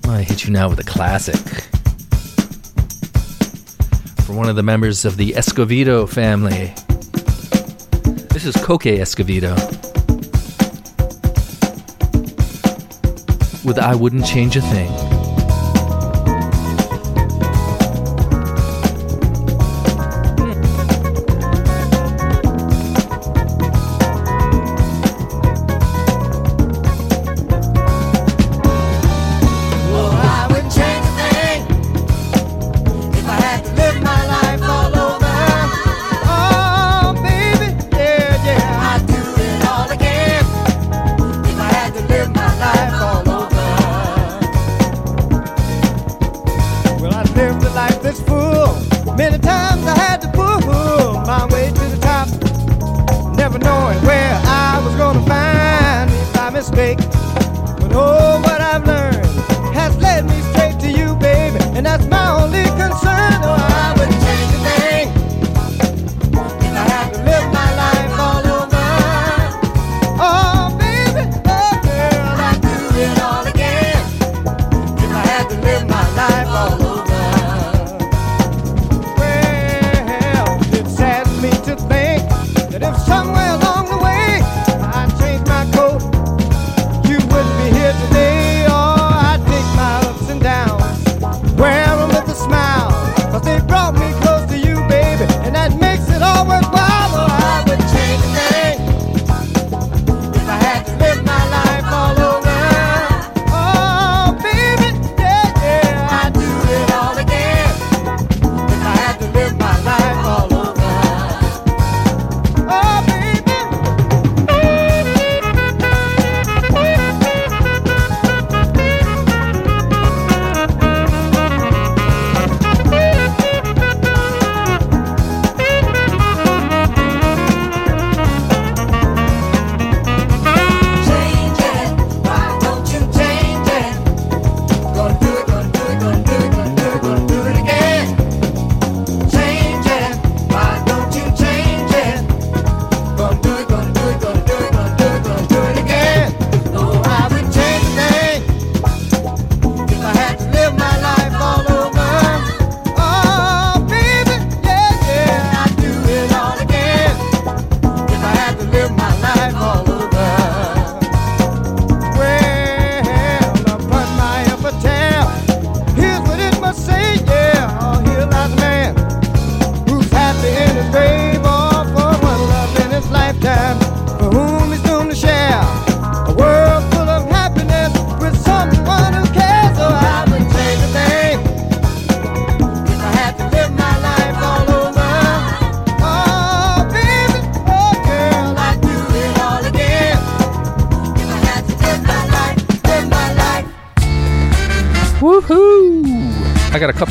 [0.08, 1.36] I hit you now with a classic.
[4.24, 6.74] from one of the members of the Escovedo family.
[8.30, 9.54] This is Coke Escovedo.
[13.64, 15.19] With I Wouldn't Change a Thing.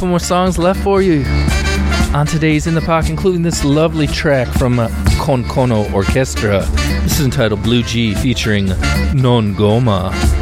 [0.09, 1.23] more songs left for you
[2.15, 4.87] on today's In the Park, including this lovely track from uh,
[5.19, 6.65] Konkono Orchestra.
[7.03, 8.69] This is entitled Blue G featuring
[9.13, 10.38] Non Goma.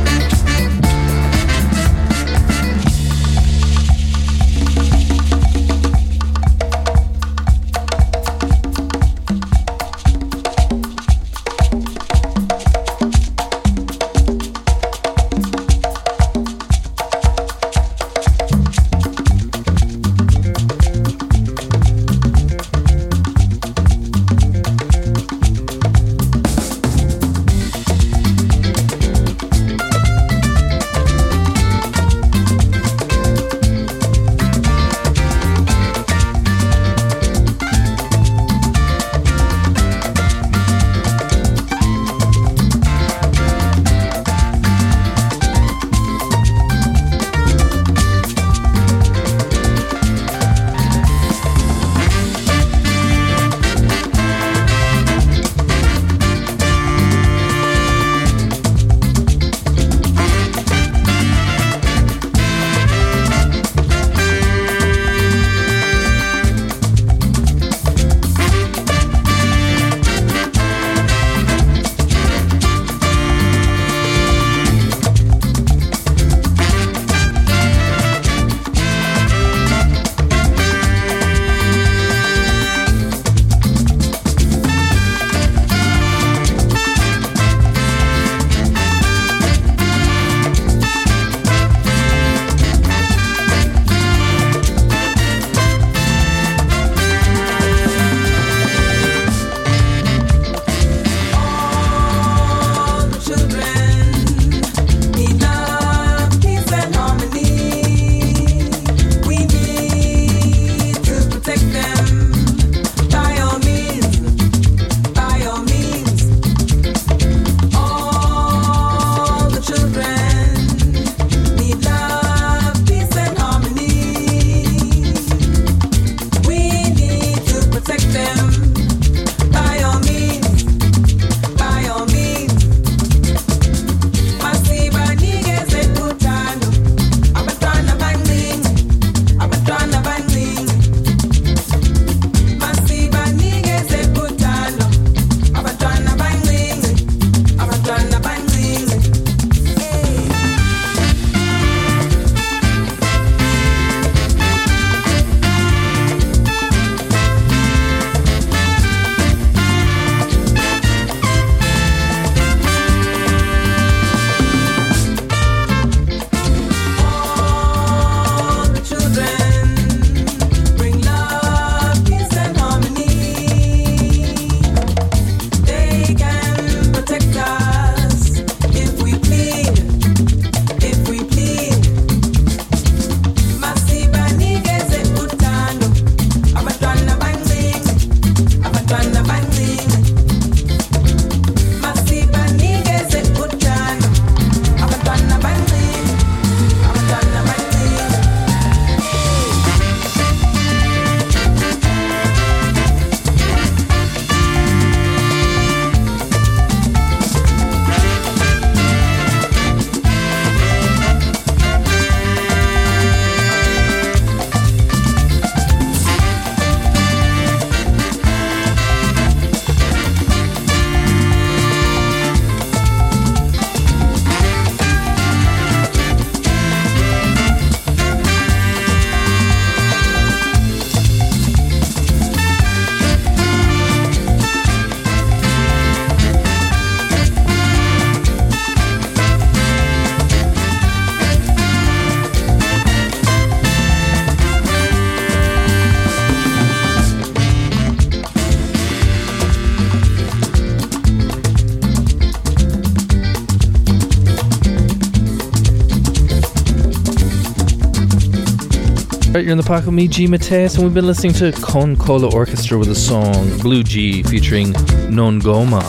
[259.48, 262.30] You're in the pocket with me, G Mateus, and we've been listening to Con Cola
[262.36, 264.74] Orchestra with the song Blue G featuring
[265.10, 265.82] Non Goma.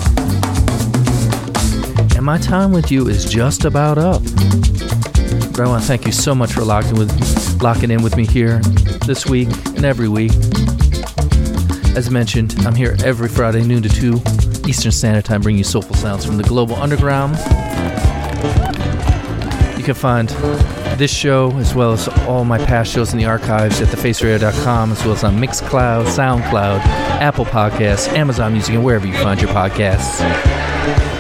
[2.15, 4.23] And my time with you is just about up.
[4.23, 8.27] But I want to thank you so much for locking with locking in with me
[8.27, 8.61] here
[9.07, 10.31] this week and every week.
[11.97, 15.97] As mentioned, I'm here every Friday, noon to 2 Eastern Standard Time, bringing you soulful
[15.97, 17.37] sounds from the global underground.
[19.77, 20.31] You can find
[20.99, 25.05] this show, as well as all my past shows in the archives at thefaceradio.com, as
[25.05, 26.81] well as on Mixcloud, SoundCloud,
[27.21, 30.19] Apple Podcasts, Amazon Music, and wherever you find your podcasts.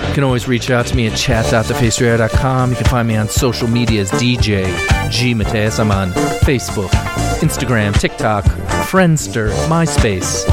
[0.09, 2.70] You can always reach out to me at chat.thefaceradio.com.
[2.70, 5.78] You can find me on social media as DJ G Mateus.
[5.78, 6.10] I'm on
[6.42, 6.90] Facebook,
[7.38, 10.44] Instagram, TikTok, Friendster, MySpace.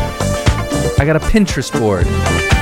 [0.99, 2.54] I got a Pinterest board.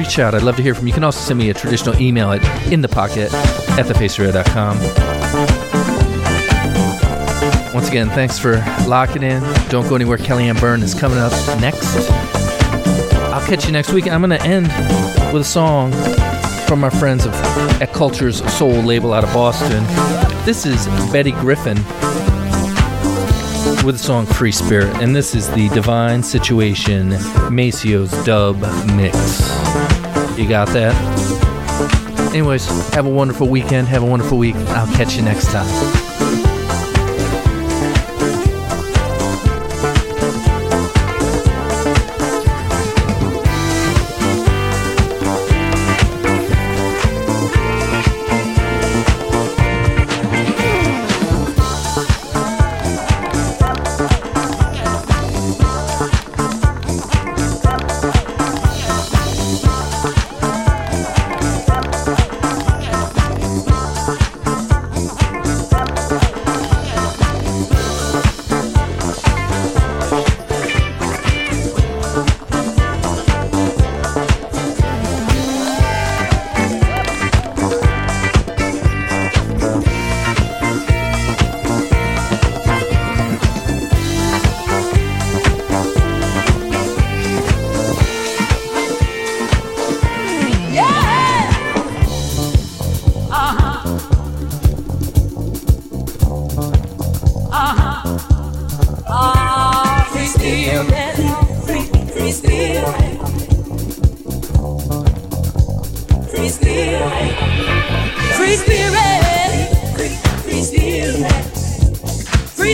[0.00, 0.34] Reach out.
[0.34, 0.92] I'd love to hear from you.
[0.92, 4.78] You can also send me a traditional email at inthepocket at thefaceradio.com.
[7.74, 9.42] Once again, thanks for locking in.
[9.68, 10.16] Don't go anywhere.
[10.16, 12.10] Kellyanne Byrne is coming up next.
[13.30, 14.08] I'll catch you next week.
[14.08, 14.68] I'm going to end
[15.34, 15.92] with a song
[16.66, 17.34] from our friends of
[17.82, 19.84] at Culture's Soul label out of Boston.
[20.46, 21.76] This is Betty Griffin
[23.84, 27.10] with the song Free Spirit, and this is the Divine Situation
[27.50, 28.62] Maceo's dub
[28.96, 29.59] mix.
[30.40, 30.94] You got that?
[32.32, 33.88] Anyways, have a wonderful weekend.
[33.88, 34.56] Have a wonderful week.
[34.56, 36.09] I'll catch you next time.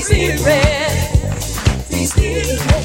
[0.07, 0.93] Spirit,
[1.89, 2.85] free spirit,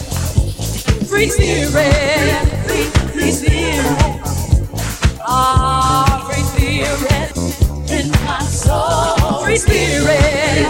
[1.08, 4.32] free spirit, free, free spirit.
[5.22, 7.38] Ah, free spirit
[7.92, 10.68] in my soul, free spirit.